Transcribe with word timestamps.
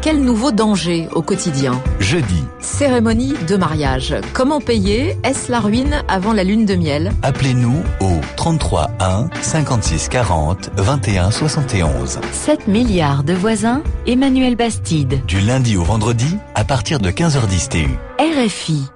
Quel 0.00 0.20
nouveau 0.20 0.50
danger 0.50 1.08
au 1.12 1.22
quotidien? 1.22 1.80
Jeudi. 2.00 2.42
Cérémonie 2.58 3.34
de 3.46 3.56
mariage. 3.56 4.16
Comment 4.32 4.60
payer? 4.60 5.16
Est-ce 5.22 5.52
la 5.52 5.60
ruine 5.60 6.02
avant 6.08 6.32
la 6.32 6.42
lune 6.42 6.66
de 6.66 6.74
miel? 6.74 7.12
Appelez-nous 7.22 7.80
au 8.00 8.20
33 8.36 8.90
1 8.98 9.28
56 9.40 10.08
40 10.08 10.70
21 10.76 11.30
71. 11.30 12.18
7 12.32 12.66
milliards 12.66 13.22
de 13.22 13.34
voisins, 13.34 13.82
Emmanuel 14.04 14.56
Bastide. 14.56 15.24
Du 15.26 15.38
lundi 15.38 15.76
au 15.76 15.84
vendredi, 15.84 16.38
à 16.56 16.64
partir 16.64 16.98
de 16.98 17.10
15h10 17.10 17.68
TU. 17.68 17.98
RFI. 18.18 18.90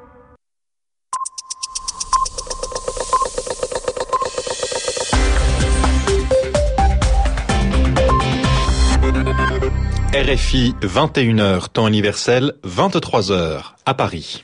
RFI 10.16 10.74
21h, 10.80 11.68
temps 11.68 11.88
universel, 11.88 12.54
23h 12.66 13.74
à 13.84 13.92
Paris. 13.92 14.42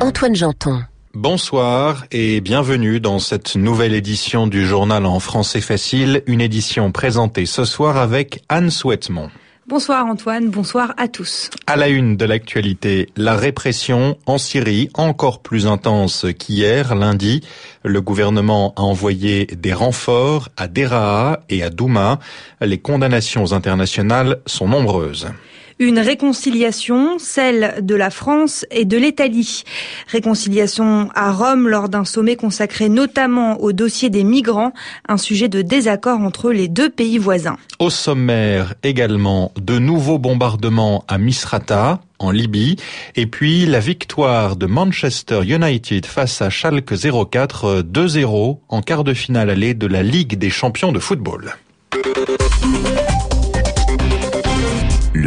Antoine 0.00 0.34
Janton. 0.34 0.82
Bonsoir 1.14 2.04
et 2.10 2.40
bienvenue 2.40 2.98
dans 2.98 3.20
cette 3.20 3.54
nouvelle 3.54 3.94
édition 3.94 4.48
du 4.48 4.66
journal 4.66 5.06
en 5.06 5.20
français 5.20 5.60
facile, 5.60 6.24
une 6.26 6.40
édition 6.40 6.90
présentée 6.90 7.46
ce 7.46 7.64
soir 7.64 7.98
avec 7.98 8.42
Anne 8.48 8.70
Souhaitemont. 8.70 9.30
Bonsoir 9.68 10.06
Antoine, 10.06 10.50
bonsoir 10.50 10.92
à 10.96 11.06
tous. 11.06 11.48
À 11.68 11.76
la 11.76 11.88
une 11.88 12.16
de 12.16 12.24
l'actualité, 12.24 13.08
la 13.16 13.36
répression 13.36 14.18
en 14.26 14.36
Syrie, 14.36 14.90
encore 14.94 15.40
plus 15.40 15.68
intense 15.68 16.26
qu'hier, 16.36 16.96
lundi. 16.96 17.42
Le 17.84 18.00
gouvernement 18.00 18.74
a 18.76 18.82
envoyé 18.82 19.46
des 19.46 19.72
renforts 19.72 20.48
à 20.56 20.66
Deraa 20.66 21.44
et 21.48 21.62
à 21.62 21.70
Douma. 21.70 22.18
Les 22.60 22.78
condamnations 22.78 23.52
internationales 23.52 24.42
sont 24.46 24.66
nombreuses 24.66 25.28
une 25.78 25.98
réconciliation, 25.98 27.18
celle 27.18 27.76
de 27.82 27.94
la 27.94 28.10
France 28.10 28.66
et 28.70 28.84
de 28.84 28.96
l'Italie. 28.96 29.64
Réconciliation 30.08 31.08
à 31.14 31.32
Rome 31.32 31.68
lors 31.68 31.88
d'un 31.88 32.04
sommet 32.04 32.36
consacré 32.36 32.88
notamment 32.88 33.60
au 33.60 33.72
dossier 33.72 34.10
des 34.10 34.24
migrants, 34.24 34.72
un 35.08 35.16
sujet 35.16 35.48
de 35.48 35.62
désaccord 35.62 36.20
entre 36.20 36.52
les 36.52 36.68
deux 36.68 36.90
pays 36.90 37.18
voisins. 37.18 37.56
Au 37.78 37.90
sommaire 37.90 38.74
également 38.82 39.52
de 39.60 39.78
nouveaux 39.78 40.18
bombardements 40.18 41.04
à 41.08 41.18
Misrata, 41.18 42.00
en 42.18 42.30
Libye, 42.30 42.76
et 43.16 43.26
puis 43.26 43.66
la 43.66 43.80
victoire 43.80 44.56
de 44.56 44.66
Manchester 44.66 45.40
United 45.44 46.06
face 46.06 46.40
à 46.40 46.50
Schalke 46.50 46.94
04 47.30 47.82
2-0 47.82 48.58
en 48.68 48.82
quart 48.82 49.04
de 49.04 49.14
finale 49.14 49.50
allée 49.50 49.74
de 49.74 49.86
la 49.86 50.02
Ligue 50.02 50.38
des 50.38 50.50
champions 50.50 50.92
de 50.92 51.00
football. 51.00 51.54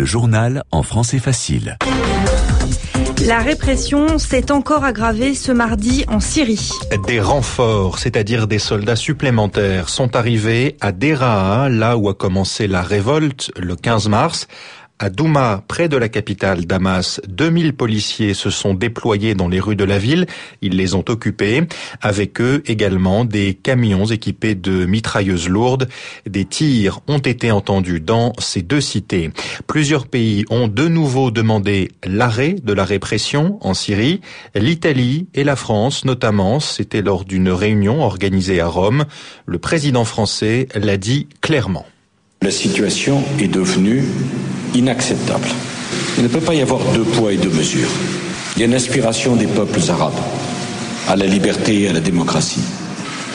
Le 0.05 0.11
journal 0.11 0.61
en 0.69 0.83
français 0.83 1.17
facile. 1.17 1.79
La 3.25 3.39
répression 3.39 4.19
s'est 4.19 4.51
encore 4.51 4.83
aggravée 4.83 5.33
ce 5.33 5.51
mardi 5.51 6.05
en 6.07 6.19
Syrie. 6.19 6.69
Des 7.07 7.19
renforts, 7.19 7.97
c'est-à-dire 7.97 8.45
des 8.45 8.59
soldats 8.59 8.95
supplémentaires, 8.95 9.89
sont 9.89 10.15
arrivés 10.15 10.77
à 10.79 10.91
Deraa, 10.91 11.69
là 11.69 11.97
où 11.97 12.07
a 12.07 12.13
commencé 12.13 12.67
la 12.67 12.83
révolte 12.83 13.49
le 13.57 13.75
15 13.75 14.07
mars. 14.09 14.47
À 14.97 15.09
Douma, 15.09 15.61
près 15.67 15.89
de 15.89 15.97
la 15.97 16.07
capitale 16.07 16.65
Damas, 16.65 17.19
2000 17.27 17.73
policiers 17.73 18.33
se 18.33 18.49
sont 18.49 18.73
déployés 18.73 19.35
dans 19.35 19.49
les 19.49 19.59
rues 19.59 19.75
de 19.75 19.83
la 19.83 19.97
ville. 19.97 20.25
Ils 20.61 20.77
les 20.77 20.95
ont 20.95 21.03
occupés. 21.09 21.63
Avec 22.01 22.39
eux 22.39 22.63
également 22.65 23.25
des 23.25 23.55
camions 23.55 24.05
équipés 24.05 24.55
de 24.55 24.85
mitrailleuses 24.85 25.49
lourdes. 25.49 25.89
Des 26.25 26.45
tirs 26.45 27.01
ont 27.07 27.17
été 27.17 27.51
entendus 27.51 27.99
dans 27.99 28.31
ces 28.39 28.61
deux 28.61 28.79
cités. 28.79 29.31
Plusieurs 29.67 30.07
pays 30.07 30.45
ont 30.49 30.69
de 30.69 30.87
nouveau 30.87 31.29
demandé 31.29 31.91
l'arrêt 32.05 32.55
de 32.63 32.71
la 32.71 32.85
répression 32.85 33.57
en 33.59 33.73
Syrie. 33.73 34.21
L'Italie 34.55 35.27
et 35.33 35.43
la 35.43 35.57
France 35.57 36.05
notamment. 36.05 36.61
C'était 36.61 37.01
lors 37.01 37.25
d'une 37.25 37.49
réunion 37.49 38.01
organisée 38.01 38.61
à 38.61 38.67
Rome. 38.67 39.03
Le 39.45 39.57
président 39.57 40.05
français 40.05 40.69
l'a 40.73 40.95
dit 40.95 41.27
clairement. 41.41 41.85
La 42.41 42.51
situation 42.51 43.23
est 43.39 43.49
devenue 43.49 44.03
inacceptable. 44.75 45.47
Il 46.17 46.23
ne 46.23 46.27
peut 46.27 46.39
pas 46.39 46.53
y 46.53 46.61
avoir 46.61 46.79
deux 46.93 47.03
poids 47.03 47.33
et 47.33 47.37
deux 47.37 47.49
mesures. 47.49 47.89
Il 48.55 48.59
y 48.59 48.63
a 48.63 48.67
une 48.67 48.73
aspiration 48.73 49.35
des 49.35 49.47
peuples 49.47 49.81
arabes 49.89 50.19
à 51.07 51.15
la 51.15 51.25
liberté 51.25 51.81
et 51.81 51.89
à 51.89 51.93
la 51.93 51.99
démocratie. 51.99 52.63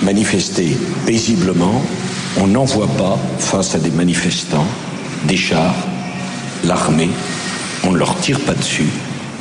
Manifester 0.03 0.77
paisiblement, 1.07 1.83
on 2.39 2.47
n'envoie 2.47 2.89
pas 2.89 3.19
face 3.39 3.75
à 3.75 3.79
des 3.79 3.91
manifestants 3.91 4.67
des 5.25 5.37
chars, 5.37 5.75
l'armée, 6.65 7.11
on 7.85 7.93
ne 7.93 7.99
leur 7.99 8.17
tire 8.21 8.41
pas 8.41 8.55
dessus. 8.55 8.89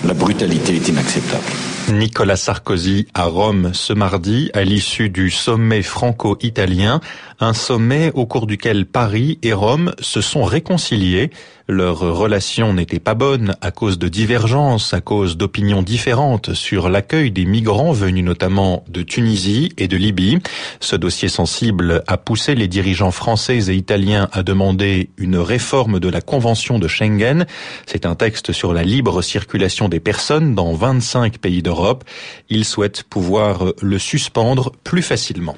La 0.06 0.14
brutalité 0.14 0.76
est 0.76 0.88
inacceptable. 0.88 1.44
Nicolas 1.92 2.36
Sarkozy 2.36 3.08
à 3.14 3.26
Rome 3.26 3.72
ce 3.74 3.94
mardi 3.94 4.52
à 4.54 4.64
l'issue 4.64 5.10
du 5.10 5.30
sommet 5.30 5.82
franco-italien, 5.82 7.02
un 7.40 7.54
sommet 7.54 8.12
au 8.14 8.26
cours 8.26 8.48
duquel 8.48 8.86
Paris 8.86 9.40
et 9.44 9.54
Rome 9.54 9.94
se 10.00 10.22
sont 10.22 10.44
réconciliés. 10.44 11.30
Leur 11.68 12.00
relation 12.00 12.74
n'était 12.74 13.00
pas 13.00 13.14
bonne 13.14 13.56
à 13.62 13.72
cause 13.72 14.00
de 14.00 14.08
divergences, 14.08 14.94
à 14.94 15.02
cause 15.02 15.38
d'opinions 15.38 15.84
différentes 15.84 16.54
sur 16.54 16.90
l'accueil 16.90 17.32
des 17.32 17.46
migrants 17.46 17.92
venus 17.92 18.24
notamment 18.24 18.84
de 18.90 19.04
Tunisie 19.04 19.72
et 19.78 19.88
de 19.88 19.96
Libye. 19.96 20.40
Ce 20.80 20.96
dossier 20.96 21.30
sensible 21.30 22.04
a 22.08 22.18
poussé 22.18 22.56
les 22.56 22.68
dirigeants 22.68 23.12
français 23.12 23.70
et 23.70 23.76
italiens 23.76 24.28
à 24.32 24.44
demander 24.44 25.12
une 25.18 25.38
réforme 25.38 26.00
de 26.00 26.10
la 26.10 26.22
Convention 26.22 26.80
de 26.80 26.88
Schengen. 26.88 27.46
C'est 27.86 28.06
un 28.06 28.16
texte 28.16 28.52
sur 28.52 28.74
la 28.74 28.84
libre 28.84 29.22
circulation 29.22 29.88
des 29.90 30.00
personnes 30.00 30.56
dans 30.56 30.74
25 30.74 31.38
pays 31.38 31.62
d'Europe. 31.62 32.04
Ils 32.50 32.66
souhaitent 32.66 33.04
pouvoir 33.04 33.74
le 33.82 34.00
suspendre 34.00 34.72
plus 34.84 35.04
facilement. 35.04 35.56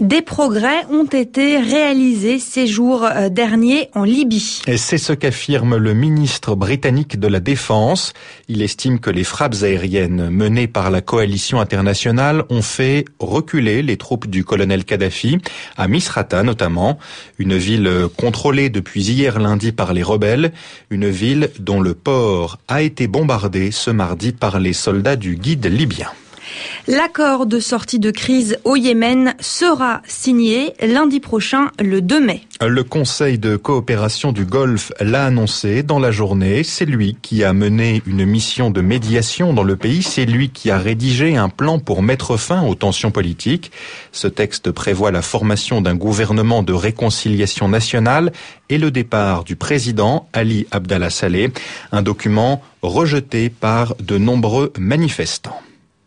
Des 0.00 0.22
progrès 0.22 0.86
ont 0.92 1.06
été 1.06 1.58
réalisés 1.58 2.38
ces 2.38 2.68
jours 2.68 3.04
euh, 3.04 3.28
derniers 3.28 3.90
en 3.96 4.04
Libye. 4.04 4.62
Et 4.68 4.76
c'est 4.76 4.96
ce 4.96 5.12
qu'affirme 5.12 5.76
le 5.76 5.92
ministre 5.92 6.54
britannique 6.54 7.18
de 7.18 7.26
la 7.26 7.40
Défense. 7.40 8.12
Il 8.46 8.62
estime 8.62 9.00
que 9.00 9.10
les 9.10 9.24
frappes 9.24 9.56
aériennes 9.62 10.30
menées 10.30 10.68
par 10.68 10.92
la 10.92 11.00
coalition 11.00 11.58
internationale 11.58 12.44
ont 12.48 12.62
fait 12.62 13.06
reculer 13.18 13.82
les 13.82 13.96
troupes 13.96 14.28
du 14.28 14.44
colonel 14.44 14.84
Kadhafi, 14.84 15.38
à 15.76 15.88
Misrata 15.88 16.44
notamment, 16.44 17.00
une 17.38 17.56
ville 17.56 17.90
contrôlée 18.16 18.70
depuis 18.70 19.02
hier 19.02 19.40
lundi 19.40 19.72
par 19.72 19.94
les 19.94 20.04
rebelles, 20.04 20.52
une 20.90 21.08
ville 21.08 21.50
dont 21.58 21.80
le 21.80 21.94
port 21.94 22.58
a 22.68 22.82
été 22.82 23.08
bombardé 23.08 23.72
ce 23.72 23.90
mardi 23.90 24.30
par 24.30 24.60
les 24.60 24.74
soldats 24.74 25.16
du 25.16 25.34
guide 25.34 25.66
libyen. 25.66 26.08
L'accord 26.86 27.46
de 27.46 27.60
sortie 27.60 27.98
de 27.98 28.10
crise 28.10 28.58
au 28.64 28.76
Yémen 28.76 29.34
sera 29.40 30.00
signé 30.06 30.72
lundi 30.80 31.20
prochain, 31.20 31.70
le 31.78 32.00
2 32.00 32.20
mai. 32.20 32.40
Le 32.60 32.82
Conseil 32.82 33.38
de 33.38 33.56
coopération 33.56 34.32
du 34.32 34.44
Golfe 34.44 34.92
l'a 34.98 35.26
annoncé 35.26 35.82
dans 35.82 35.98
la 35.98 36.10
journée. 36.10 36.64
C'est 36.64 36.86
lui 36.86 37.16
qui 37.20 37.44
a 37.44 37.52
mené 37.52 38.02
une 38.06 38.24
mission 38.24 38.70
de 38.70 38.80
médiation 38.80 39.52
dans 39.52 39.62
le 39.62 39.76
pays. 39.76 40.02
C'est 40.02 40.24
lui 40.24 40.50
qui 40.50 40.70
a 40.70 40.78
rédigé 40.78 41.36
un 41.36 41.50
plan 41.50 41.78
pour 41.78 42.02
mettre 42.02 42.36
fin 42.36 42.62
aux 42.62 42.74
tensions 42.74 43.10
politiques. 43.10 43.70
Ce 44.12 44.26
texte 44.26 44.70
prévoit 44.70 45.10
la 45.10 45.22
formation 45.22 45.80
d'un 45.80 45.94
gouvernement 45.94 46.62
de 46.62 46.72
réconciliation 46.72 47.68
nationale 47.68 48.32
et 48.70 48.78
le 48.78 48.90
départ 48.90 49.44
du 49.44 49.56
président 49.56 50.28
Ali 50.32 50.66
Abdallah 50.70 51.10
Saleh, 51.10 51.50
un 51.92 52.02
document 52.02 52.62
rejeté 52.82 53.50
par 53.50 53.94
de 54.00 54.18
nombreux 54.18 54.72
manifestants. 54.78 55.60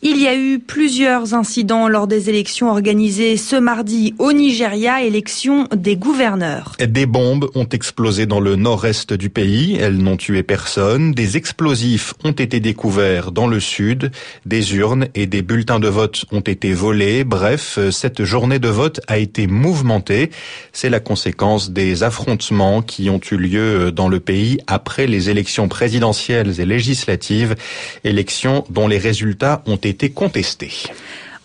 Il 0.00 0.22
y 0.22 0.28
a 0.28 0.36
eu 0.36 0.60
plusieurs 0.60 1.34
incidents 1.34 1.88
lors 1.88 2.06
des 2.06 2.30
élections 2.30 2.70
organisées 2.70 3.36
ce 3.36 3.56
mardi 3.56 4.14
au 4.20 4.32
Nigeria, 4.32 5.02
élection 5.02 5.66
des 5.74 5.96
gouverneurs. 5.96 6.76
Des 6.78 7.04
bombes 7.04 7.50
ont 7.56 7.66
explosé 7.66 8.24
dans 8.24 8.38
le 8.38 8.54
nord-est 8.54 9.12
du 9.12 9.28
pays, 9.28 9.76
elles 9.80 9.96
n'ont 9.98 10.16
tué 10.16 10.44
personne. 10.44 11.10
Des 11.10 11.36
explosifs 11.36 12.14
ont 12.22 12.30
été 12.30 12.60
découverts 12.60 13.32
dans 13.32 13.48
le 13.48 13.58
sud, 13.58 14.12
des 14.46 14.76
urnes 14.76 15.08
et 15.16 15.26
des 15.26 15.42
bulletins 15.42 15.80
de 15.80 15.88
vote 15.88 16.26
ont 16.30 16.42
été 16.42 16.72
volés. 16.74 17.24
Bref, 17.24 17.80
cette 17.90 18.22
journée 18.22 18.60
de 18.60 18.68
vote 18.68 19.00
a 19.08 19.18
été 19.18 19.48
mouvementée. 19.48 20.30
C'est 20.72 20.90
la 20.90 21.00
conséquence 21.00 21.72
des 21.72 22.04
affrontements 22.04 22.82
qui 22.82 23.10
ont 23.10 23.20
eu 23.32 23.36
lieu 23.36 23.90
dans 23.90 24.08
le 24.08 24.20
pays 24.20 24.58
après 24.68 25.08
les 25.08 25.28
élections 25.28 25.66
présidentielles 25.66 26.60
et 26.60 26.66
législatives, 26.66 27.56
élections 28.04 28.64
dont 28.70 28.86
les 28.86 28.98
résultats 28.98 29.64
ont 29.66 29.74
été 29.74 29.87
été 29.88 30.10
contesté. 30.10 30.70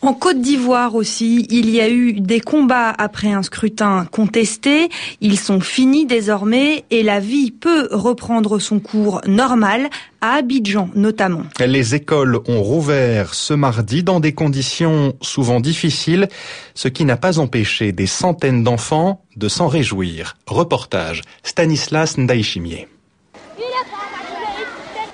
En 0.04 0.14
Côte 0.14 0.42
d'Ivoire 0.42 0.96
aussi, 0.96 1.48
il 1.50 1.70
y 1.70 1.80
a 1.80 1.88
eu 1.88 2.20
des 2.20 2.42
combats 2.42 2.90
après 2.90 3.32
un 3.32 3.42
scrutin 3.42 4.06
contesté. 4.12 4.90
Ils 5.22 5.40
sont 5.40 5.62
finis 5.62 6.06
désormais 6.06 6.84
et 6.92 7.04
la 7.04 7.22
vie 7.22 7.52
peut 7.52 7.88
reprendre 7.90 8.60
son 8.60 8.82
cours 8.82 9.22
normal 9.26 9.90
à 10.20 10.34
Abidjan 10.34 10.90
notamment. 10.94 11.44
Les 11.66 11.96
écoles 11.96 12.38
ont 12.50 12.62
rouvert 12.62 13.34
ce 13.34 13.54
mardi 13.54 14.04
dans 14.04 14.20
des 14.20 14.34
conditions 14.34 15.14
souvent 15.22 15.62
difficiles, 15.62 16.28
ce 16.76 16.90
qui 16.90 17.06
n'a 17.06 17.16
pas 17.16 17.40
empêché 17.40 17.94
des 17.94 18.08
centaines 18.08 18.62
d'enfants 18.62 19.24
de 19.38 19.48
s'en 19.48 19.70
réjouir. 19.70 20.36
Reportage 20.48 21.22
Stanislas 21.44 22.18
Ndaïchimier. 22.18 22.90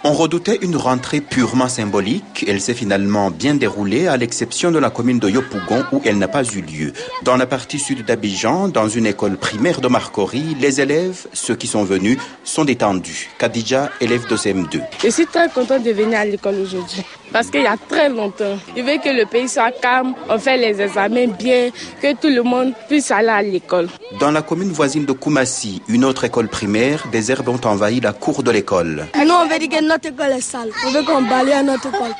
On 0.05 0.13
redoutait 0.13 0.59
une 0.61 0.77
rentrée 0.77 1.19
purement 1.19 1.67
symbolique. 1.67 2.45
Elle 2.47 2.61
s'est 2.61 2.73
finalement 2.73 3.31
bien 3.31 3.55
déroulée, 3.55 4.07
à 4.07 4.15
l'exception 4.15 4.71
de 4.71 4.79
la 4.79 4.89
commune 4.89 5.19
de 5.19 5.29
Yopougon 5.29 5.83
où 5.91 6.01
elle 6.05 6.17
n'a 6.17 6.29
pas 6.29 6.43
eu 6.45 6.61
lieu. 6.61 6.93
Dans 7.23 7.35
la 7.35 7.45
partie 7.45 7.79
sud 7.79 8.05
d'Abidjan, 8.05 8.69
dans 8.69 8.87
une 8.87 9.05
école 9.05 9.35
primaire 9.35 9.81
de 9.81 9.89
Marcory, 9.89 10.55
les 10.61 10.79
élèves, 10.79 11.27
ceux 11.33 11.55
qui 11.55 11.67
sont 11.67 11.83
venus, 11.83 12.17
sont 12.45 12.63
détendus. 12.63 13.29
Kadija, 13.37 13.89
élève 13.99 14.25
de 14.27 14.37
CM2. 14.37 14.81
Je 15.03 15.09
suis 15.09 15.27
très 15.27 15.49
content 15.49 15.79
de 15.79 15.91
venir 15.91 16.19
à 16.19 16.25
l'école 16.25 16.55
aujourd'hui 16.61 17.03
parce 17.31 17.49
qu'il 17.49 17.61
y 17.63 17.67
a 17.67 17.77
très 17.77 18.09
longtemps. 18.09 18.57
Je 18.75 18.81
veux 18.81 18.97
que 18.97 19.09
le 19.09 19.25
pays 19.25 19.47
soit 19.47 19.71
calme, 19.71 20.13
on 20.29 20.37
fait 20.39 20.57
les 20.57 20.81
examens 20.81 21.27
bien, 21.27 21.69
que 22.01 22.13
tout 22.15 22.29
le 22.29 22.43
monde 22.43 22.73
puisse 22.87 23.11
aller 23.11 23.29
à 23.29 23.41
l'école. 23.41 23.87
Dans 24.19 24.31
la 24.31 24.41
commune 24.41 24.71
voisine 24.71 25.05
de 25.05 25.13
Koumassi, 25.13 25.81
une 25.87 26.05
autre 26.05 26.23
école 26.25 26.47
primaire, 26.47 27.05
des 27.11 27.31
herbes 27.31 27.49
ont 27.49 27.61
envahi 27.65 27.99
la 27.99 28.13
cour 28.13 28.43
de 28.43 28.51
l'école. 28.51 29.07
Nous, 29.15 29.33
on 29.33 29.47
veut 29.47 29.59
dire 29.59 29.69
que 29.69 29.83
notre 29.83 30.09
école 30.09 30.31
est 30.31 30.41
sale. 30.41 30.69
On 30.85 30.91
veut 30.91 31.03
qu'on 31.03 31.21
balaye 31.21 31.63
notre 31.63 31.87
école. 31.87 32.13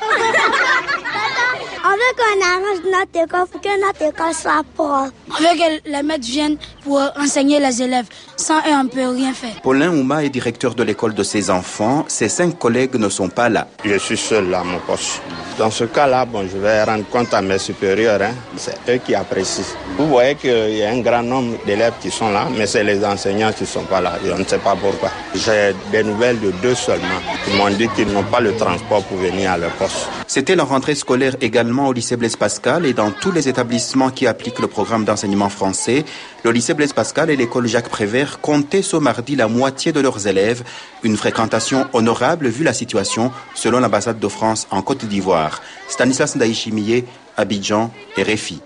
On 1.82 1.92
veut 1.92 2.14
qu'on 2.18 2.40
arrange 2.44 2.82
notre 2.84 3.24
école 3.24 3.46
pour 3.50 3.60
que 3.60 3.80
notre 3.80 4.02
école 4.02 4.34
soit 4.34 4.62
propre. 4.76 5.12
On 5.32 5.42
veut 5.42 5.56
que 5.56 5.88
les 5.90 6.02
maîtres 6.02 6.24
viennent 6.26 6.56
pour 6.82 7.00
enseigner 7.16 7.60
les 7.60 7.82
élèves. 7.82 8.06
Sans 8.36 8.58
eux, 8.58 8.72
on 8.72 8.84
ne 8.84 8.88
peut 8.88 9.08
rien 9.08 9.32
faire. 9.32 9.60
Paulin 9.62 9.90
Ouma 9.90 10.24
est 10.24 10.28
directeur 10.30 10.74
de 10.74 10.82
l'école 10.82 11.14
de 11.14 11.22
ses 11.22 11.50
enfants. 11.50 12.04
Ses 12.08 12.28
cinq 12.28 12.58
collègues 12.58 12.96
ne 12.96 13.08
sont 13.08 13.28
pas 13.28 13.48
là. 13.48 13.68
Je 13.84 13.96
suis 13.98 14.16
seul 14.16 14.52
à 14.54 14.64
mon 14.64 14.78
poste. 14.80 15.22
Dans 15.58 15.70
ce 15.70 15.84
cas-là, 15.84 16.24
bon, 16.24 16.48
je 16.50 16.58
vais 16.58 16.82
rendre 16.82 17.04
compte 17.10 17.32
à 17.34 17.42
mes 17.42 17.58
supérieurs. 17.58 18.20
Hein. 18.22 18.32
C'est 18.56 18.76
eux 18.88 18.98
qui 19.04 19.14
apprécient. 19.14 19.64
Vous 19.98 20.08
voyez 20.08 20.34
qu'il 20.34 20.76
y 20.76 20.82
a 20.82 20.90
un 20.90 21.00
grand 21.00 21.22
nombre 21.22 21.58
d'élèves 21.64 21.94
qui 22.00 22.10
sont 22.10 22.30
là, 22.30 22.46
mais 22.56 22.66
c'est 22.66 22.82
les 22.84 23.04
enseignants 23.04 23.52
qui 23.52 23.62
ne 23.62 23.68
sont 23.68 23.84
pas 23.84 24.00
là. 24.00 24.18
Je 24.24 24.32
ne 24.32 24.44
sais 24.44 24.58
pas 24.58 24.74
pourquoi. 24.74 25.10
J'ai 25.34 25.74
des 25.92 26.02
nouvelles 26.02 26.40
de 26.40 26.50
deux 26.62 26.74
seulement. 26.74 27.20
Ils 27.48 27.56
m'ont 27.56 27.70
dit 27.70 27.88
qu'ils 27.94 28.08
n'ont 28.10 28.24
pas 28.24 28.40
le 28.40 28.56
transport 28.56 29.02
pour 29.04 29.18
venir 29.18 29.52
à 29.52 29.58
leur 29.58 29.70
poste. 29.72 30.08
C'était 30.32 30.54
la 30.54 30.62
rentrée 30.62 30.94
scolaire 30.94 31.34
également 31.40 31.88
au 31.88 31.92
lycée 31.92 32.16
Blaise 32.16 32.36
Pascal 32.36 32.86
et 32.86 32.92
dans 32.92 33.10
tous 33.10 33.32
les 33.32 33.48
établissements 33.48 34.10
qui 34.10 34.28
appliquent 34.28 34.60
le 34.60 34.68
programme 34.68 35.04
d'enseignement 35.04 35.48
français. 35.48 36.04
Le 36.44 36.52
lycée 36.52 36.72
Blaise 36.72 36.92
Pascal 36.92 37.30
et 37.30 37.36
l'école 37.36 37.66
Jacques 37.66 37.88
Prévert 37.88 38.40
comptaient 38.40 38.80
ce 38.80 38.96
mardi 38.96 39.34
la 39.34 39.48
moitié 39.48 39.90
de 39.90 39.98
leurs 39.98 40.28
élèves. 40.28 40.62
Une 41.02 41.16
fréquentation 41.16 41.88
honorable 41.94 42.46
vu 42.46 42.62
la 42.62 42.72
situation 42.72 43.32
selon 43.56 43.80
l'ambassade 43.80 44.20
de 44.20 44.28
France 44.28 44.68
en 44.70 44.82
Côte 44.82 45.04
d'Ivoire. 45.04 45.60
Stanislas 45.88 46.36
Ndaïchimiye, 46.36 47.06
Abidjan 47.36 47.90
et 48.16 48.22
Réfi. 48.22 48.60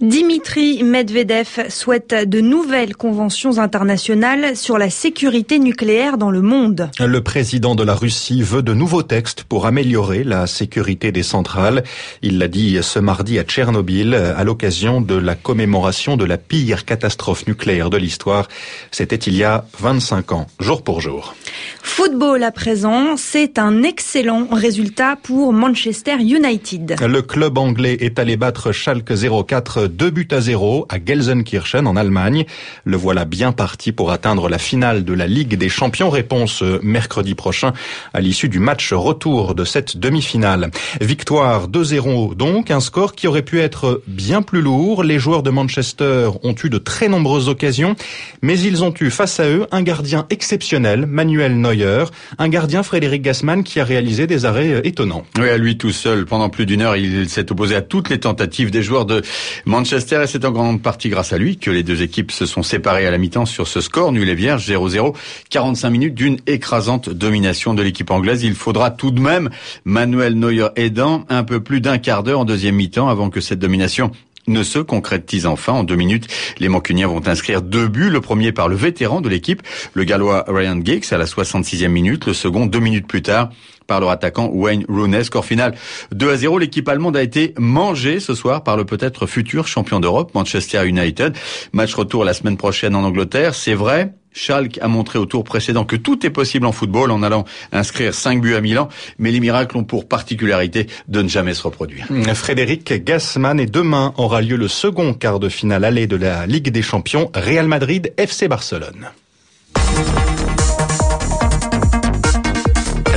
Dimitri 0.00 0.82
Medvedev 0.82 1.68
souhaite 1.68 2.14
de 2.14 2.40
nouvelles 2.40 2.96
conventions 2.96 3.58
internationales 3.58 4.56
sur 4.56 4.78
la 4.78 4.88
sécurité 4.88 5.58
nucléaire 5.58 6.16
dans 6.16 6.30
le 6.30 6.40
monde. 6.40 6.90
Le 6.98 7.20
président 7.20 7.74
de 7.74 7.82
la 7.82 7.94
Russie 7.94 8.40
veut 8.40 8.62
de 8.62 8.72
nouveaux 8.72 9.02
textes 9.02 9.44
pour 9.44 9.66
améliorer 9.66 10.24
la 10.24 10.46
sécurité 10.46 11.12
des 11.12 11.22
centrales. 11.22 11.84
Il 12.22 12.38
l'a 12.38 12.48
dit 12.48 12.78
ce 12.80 12.98
mardi 12.98 13.38
à 13.38 13.42
Tchernobyl 13.42 14.14
à 14.14 14.42
l'occasion 14.42 15.02
de 15.02 15.16
la 15.16 15.34
commémoration 15.34 16.16
de 16.16 16.24
la 16.24 16.38
pire 16.38 16.86
catastrophe 16.86 17.46
nucléaire 17.46 17.90
de 17.90 17.98
l'histoire. 17.98 18.48
C'était 18.92 19.16
il 19.16 19.36
y 19.36 19.44
a 19.44 19.66
25 19.80 20.32
ans, 20.32 20.46
jour 20.60 20.82
pour 20.82 21.02
jour. 21.02 21.34
Football 21.82 22.42
à 22.42 22.52
présent, 22.52 23.18
c'est 23.18 23.58
un 23.58 23.82
excellent 23.82 24.48
résultat 24.50 25.16
pour 25.22 25.52
Manchester 25.52 26.16
United. 26.20 26.96
Le 27.06 27.20
club 27.20 27.58
anglais 27.58 27.98
est 28.00 28.18
allé 28.18 28.38
battre 28.38 28.72
Schalke 28.72 29.12
04 29.46 29.89
2 29.90 30.10
buts 30.10 30.28
à 30.30 30.40
0 30.40 30.86
à 30.88 30.96
Gelsenkirchen 31.04 31.86
en 31.86 31.96
Allemagne. 31.96 32.44
Le 32.84 32.96
voilà 32.96 33.24
bien 33.24 33.52
parti 33.52 33.92
pour 33.92 34.10
atteindre 34.12 34.48
la 34.48 34.58
finale 34.58 35.04
de 35.04 35.12
la 35.12 35.26
Ligue 35.26 35.56
des 35.56 35.68
Champions. 35.68 36.10
Réponse 36.10 36.62
mercredi 36.82 37.34
prochain 37.34 37.72
à 38.14 38.20
l'issue 38.20 38.48
du 38.48 38.58
match 38.58 38.92
retour 38.92 39.54
de 39.54 39.64
cette 39.64 39.96
demi-finale. 39.96 40.70
Victoire 41.00 41.68
2-0 41.68 42.34
donc, 42.34 42.70
un 42.70 42.80
score 42.80 43.14
qui 43.14 43.26
aurait 43.26 43.42
pu 43.42 43.60
être 43.60 44.02
bien 44.06 44.42
plus 44.42 44.62
lourd. 44.62 45.02
Les 45.02 45.18
joueurs 45.18 45.42
de 45.42 45.50
Manchester 45.50 46.30
ont 46.42 46.54
eu 46.62 46.70
de 46.70 46.78
très 46.78 47.08
nombreuses 47.08 47.48
occasions, 47.48 47.96
mais 48.42 48.58
ils 48.58 48.84
ont 48.84 48.94
eu 49.00 49.10
face 49.10 49.40
à 49.40 49.48
eux 49.48 49.66
un 49.70 49.82
gardien 49.82 50.26
exceptionnel, 50.30 51.06
Manuel 51.06 51.60
Neuer, 51.60 52.04
un 52.38 52.48
gardien 52.48 52.82
Frédéric 52.82 53.22
Gassman 53.22 53.64
qui 53.64 53.80
a 53.80 53.84
réalisé 53.84 54.26
des 54.26 54.44
arrêts 54.44 54.80
étonnants. 54.84 55.24
Oui, 55.38 55.48
à 55.48 55.56
lui 55.56 55.76
tout 55.76 55.92
seul, 55.92 56.26
pendant 56.26 56.48
plus 56.48 56.66
d'une 56.66 56.82
heure, 56.82 56.96
il 56.96 57.28
s'est 57.28 57.50
opposé 57.50 57.74
à 57.74 57.82
toutes 57.82 58.08
les 58.08 58.20
tentatives 58.20 58.70
des 58.70 58.82
joueurs 58.82 59.06
de 59.06 59.22
Manchester 59.64 59.79
et 59.82 60.26
c'est 60.26 60.44
en 60.44 60.50
grande 60.50 60.82
partie 60.82 61.08
grâce 61.08 61.32
à 61.32 61.38
lui 61.38 61.56
que 61.56 61.70
les 61.70 61.82
deux 61.82 62.02
équipes 62.02 62.32
se 62.32 62.44
sont 62.44 62.62
séparées 62.62 63.06
à 63.06 63.10
la 63.10 63.16
mi-temps 63.16 63.46
sur 63.46 63.66
ce 63.66 63.80
score 63.80 64.12
nul 64.12 64.28
et 64.28 64.34
vierge 64.34 64.70
0-0. 64.70 65.14
45 65.48 65.90
minutes 65.90 66.14
d'une 66.14 66.36
écrasante 66.46 67.08
domination 67.08 67.72
de 67.72 67.82
l'équipe 67.82 68.10
anglaise. 68.10 68.42
Il 68.42 68.54
faudra 68.54 68.90
tout 68.90 69.10
de 69.10 69.20
même, 69.20 69.48
Manuel 69.84 70.34
Neuer 70.34 70.68
aidant, 70.76 71.24
un 71.30 71.44
peu 71.44 71.60
plus 71.60 71.80
d'un 71.80 71.98
quart 71.98 72.22
d'heure 72.22 72.40
en 72.40 72.44
deuxième 72.44 72.74
mi-temps 72.74 73.08
avant 73.08 73.30
que 73.30 73.40
cette 73.40 73.58
domination 73.58 74.10
ne 74.46 74.62
se 74.62 74.78
concrétise 74.78 75.46
enfin. 75.46 75.72
En 75.72 75.84
deux 75.84 75.96
minutes, 75.96 76.26
les 76.58 76.68
Mancuniens 76.68 77.08
vont 77.08 77.26
inscrire 77.26 77.62
deux 77.62 77.88
buts. 77.88 78.10
Le 78.10 78.20
premier 78.20 78.52
par 78.52 78.68
le 78.68 78.76
vétéran 78.76 79.20
de 79.20 79.28
l'équipe, 79.28 79.62
le 79.94 80.04
Gallois 80.04 80.44
Ryan 80.48 80.80
Giggs 80.82 81.12
à 81.12 81.18
la 81.18 81.26
66e 81.26 81.88
minute. 81.88 82.26
Le 82.26 82.34
second, 82.34 82.66
deux 82.66 82.80
minutes 82.80 83.06
plus 83.06 83.22
tard, 83.22 83.50
par 83.86 84.00
leur 84.00 84.10
attaquant 84.10 84.50
Wayne 84.52 84.84
Rooney. 84.88 85.24
Score 85.24 85.44
final 85.44 85.74
2 86.12 86.30
à 86.30 86.36
0. 86.36 86.58
L'équipe 86.58 86.88
allemande 86.88 87.16
a 87.16 87.22
été 87.22 87.54
mangée 87.58 88.20
ce 88.20 88.34
soir 88.34 88.62
par 88.62 88.76
le 88.76 88.84
peut-être 88.84 89.26
futur 89.26 89.66
champion 89.66 90.00
d'Europe, 90.00 90.32
Manchester 90.34 90.86
United. 90.86 91.36
Match 91.72 91.94
retour 91.94 92.24
la 92.24 92.34
semaine 92.34 92.56
prochaine 92.56 92.94
en 92.94 93.02
Angleterre. 93.02 93.54
C'est 93.54 93.74
vrai, 93.74 94.12
Schalke 94.32 94.78
a 94.80 94.88
montré 94.88 95.18
au 95.18 95.26
tour 95.26 95.44
précédent 95.44 95.84
que 95.84 95.96
tout 95.96 96.24
est 96.24 96.30
possible 96.30 96.66
en 96.66 96.72
football 96.72 97.10
en 97.10 97.22
allant 97.22 97.44
inscrire 97.72 98.14
5 98.14 98.40
buts 98.40 98.54
à 98.54 98.60
Milan, 98.60 98.88
mais 99.18 99.30
les 99.30 99.40
miracles 99.40 99.76
ont 99.76 99.84
pour 99.84 100.08
particularité 100.08 100.86
de 101.08 101.22
ne 101.22 101.28
jamais 101.28 101.54
se 101.54 101.62
reproduire. 101.62 102.06
Frédéric 102.34 102.92
Gassman 103.04 103.58
et 103.60 103.66
demain 103.66 104.14
aura 104.16 104.40
lieu 104.40 104.56
le 104.56 104.68
second 104.68 105.14
quart 105.14 105.40
de 105.40 105.48
finale 105.48 105.84
aller 105.84 106.06
de 106.06 106.16
la 106.16 106.46
Ligue 106.46 106.70
des 106.70 106.82
Champions 106.82 107.30
Real 107.34 107.66
Madrid 107.66 108.12
FC 108.16 108.48
Barcelone. 108.48 109.10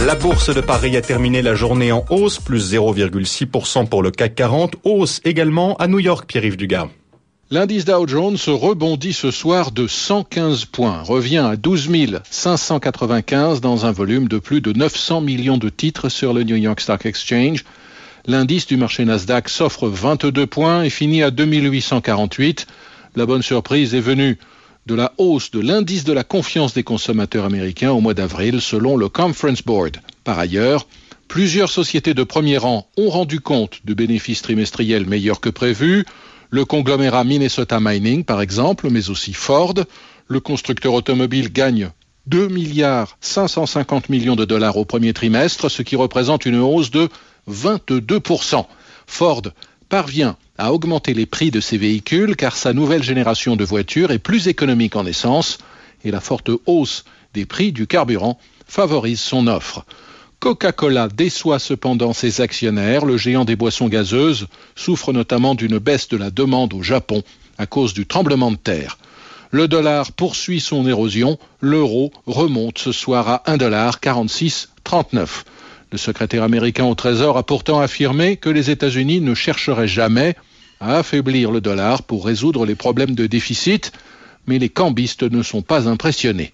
La 0.06 0.16
bourse 0.16 0.54
de 0.54 0.60
Paris 0.60 0.98
a 0.98 1.02
terminé 1.02 1.42
la 1.42 1.56
journée 1.56 1.94
en 1.94 2.04
hausse, 2.10 2.38
plus 2.38 2.74
0,6% 2.74 3.88
pour 3.88 4.04
le 4.04 4.12
CAC 4.12 4.36
40, 4.36 4.76
hausse 4.84 5.22
également 5.24 5.78
à 5.78 5.88
New 5.88 6.00
York, 6.00 6.26
Pierre-Yves 6.28 6.58
Dugas. 6.58 6.90
L'indice 7.54 7.86
Dow 7.86 8.08
Jones 8.08 8.40
rebondit 8.48 9.14
ce 9.14 9.30
soir 9.30 9.70
de 9.70 9.86
115 9.86 10.66
points, 10.66 11.04
revient 11.04 11.38
à 11.38 11.56
12 11.56 11.88
595 12.28 13.62
dans 13.62 13.86
un 13.86 13.92
volume 13.92 14.28
de 14.28 14.40
plus 14.40 14.60
de 14.60 14.74
900 14.74 15.22
millions 15.22 15.60
de 15.60 15.70
titres 15.70 16.10
sur 16.10 16.34
le 16.34 16.42
New 16.42 16.56
York 16.56 16.82
Stock 16.82 17.06
Exchange. 17.06 17.64
L'indice 18.26 18.66
du 18.66 18.76
marché 18.76 19.06
Nasdaq 19.06 19.50
s'offre 19.50 19.88
22 19.88 20.48
points 20.48 20.82
et 20.82 20.90
finit 20.90 21.22
à 21.22 21.30
2848. 21.30 22.66
La 23.16 23.28
bonne 23.28 23.44
surprise 23.44 23.94
est 23.94 24.00
venue 24.00 24.40
de 24.88 24.96
la 24.96 25.14
hausse 25.20 25.52
de 25.52 25.60
l'indice 25.60 26.06
de 26.06 26.14
la 26.14 26.24
confiance 26.24 26.74
des 26.74 26.82
consommateurs 26.82 27.46
américains 27.46 27.92
au 27.92 28.02
mois 28.02 28.16
d'avril 28.16 28.62
selon 28.62 28.98
le 28.98 29.10
Conference 29.10 29.62
Board. 29.62 29.98
Par 30.24 30.40
ailleurs, 30.40 30.88
plusieurs 31.28 31.70
sociétés 31.70 32.16
de 32.16 32.24
premier 32.24 32.58
rang 32.58 32.88
ont 32.98 33.12
rendu 33.12 33.42
compte 33.42 33.82
de 33.86 33.94
bénéfices 33.94 34.42
trimestriels 34.42 35.06
meilleurs 35.06 35.40
que 35.40 35.50
prévus. 35.50 36.04
Le 36.50 36.66
conglomérat 36.66 37.24
Minnesota 37.24 37.80
Mining, 37.80 38.24
par 38.24 38.42
exemple, 38.42 38.90
mais 38.90 39.10
aussi 39.10 39.34
Ford. 39.34 39.74
Le 40.28 40.40
constructeur 40.40 40.94
automobile 40.94 41.52
gagne 41.52 41.90
2 42.28 42.48
milliards 42.48 43.18
550 43.22 44.10
millions 44.10 44.36
de 44.36 44.46
dollars 44.46 44.78
au 44.78 44.86
premier 44.86 45.14
trimestre, 45.14 45.70
ce 45.70 45.82
qui 45.82 45.96
représente 45.96 46.46
une 46.46 46.60
hausse 46.60 46.92
de 46.92 47.10
22%. 47.50 48.66
Ford 49.08 49.42
parvient 49.90 50.38
à 50.58 50.72
augmenter 50.72 51.14
les 51.14 51.26
prix 51.26 51.52
de 51.52 51.60
ses 51.60 51.78
véhicules 51.78 52.36
car 52.36 52.56
sa 52.56 52.74
nouvelle 52.74 53.04
génération 53.04 53.56
de 53.56 53.66
voitures 53.66 54.12
est 54.12 54.20
plus 54.20 54.48
économique 54.48 54.96
en 54.96 55.06
essence 55.06 55.58
et 56.04 56.12
la 56.12 56.20
forte 56.20 56.52
hausse 56.66 57.04
des 57.34 57.46
prix 57.46 57.72
du 57.72 57.88
carburant 57.88 58.40
favorise 58.68 59.20
son 59.20 59.48
offre. 59.48 59.86
Coca-Cola 60.44 61.08
déçoit 61.08 61.58
cependant 61.58 62.12
ses 62.12 62.42
actionnaires. 62.42 63.06
Le 63.06 63.16
géant 63.16 63.46
des 63.46 63.56
boissons 63.56 63.88
gazeuses 63.88 64.48
souffre 64.76 65.14
notamment 65.14 65.56
d'une 65.56 65.78
baisse 65.78 66.10
de 66.10 66.18
la 66.18 66.32
demande 66.32 66.74
au 66.74 66.84
Japon 66.84 67.24
à 67.58 67.66
cause 67.66 67.94
du 67.94 68.06
tremblement 68.06 68.52
de 68.52 68.58
terre. 68.58 68.98
Le 69.52 69.70
dollar 69.70 70.12
poursuit 70.12 70.60
son 70.60 70.86
érosion. 70.86 71.38
L'euro 71.62 72.12
remonte 72.28 72.78
ce 72.78 72.92
soir 72.92 73.30
à 73.30 73.44
1,4639. 73.48 75.28
Le 75.94 75.98
secrétaire 75.98 76.44
américain 76.44 76.88
au 76.88 76.96
Trésor 76.96 77.38
a 77.38 77.44
pourtant 77.44 77.80
affirmé 77.80 78.36
que 78.36 78.50
les 78.50 78.70
États-Unis 78.70 79.22
ne 79.22 79.36
chercheraient 79.36 79.88
jamais 79.88 80.36
à 80.82 80.98
affaiblir 80.98 81.52
le 81.52 81.62
dollar 81.62 82.04
pour 82.04 82.26
résoudre 82.26 82.66
les 82.66 82.76
problèmes 82.76 83.16
de 83.16 83.28
déficit, 83.28 83.94
mais 84.46 84.60
les 84.60 84.68
cambistes 84.68 85.24
ne 85.24 85.42
sont 85.42 85.62
pas 85.62 85.88
impressionnés. 85.88 86.52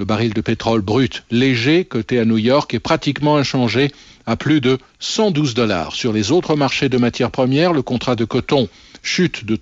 Le 0.00 0.06
baril 0.06 0.32
de 0.32 0.40
pétrole 0.40 0.80
brut 0.80 1.24
léger 1.30 1.84
coté 1.84 2.18
à 2.18 2.24
New 2.24 2.38
York 2.38 2.72
est 2.72 2.80
pratiquement 2.80 3.36
inchangé 3.36 3.92
à 4.24 4.34
plus 4.34 4.62
de 4.62 4.78
112 4.98 5.52
dollars. 5.52 5.92
Sur 5.92 6.14
les 6.14 6.32
autres 6.32 6.56
marchés 6.56 6.88
de 6.88 6.96
matières 6.96 7.30
premières, 7.30 7.74
le 7.74 7.82
contrat 7.82 8.16
de 8.16 8.24
coton 8.24 8.70
chute 9.02 9.44
de 9.44 9.58